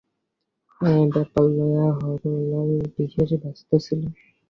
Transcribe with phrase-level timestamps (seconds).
[0.81, 4.01] এই ব্যাপার লইয়া হরলাল বিশেষ ব্যস্ত ছিল।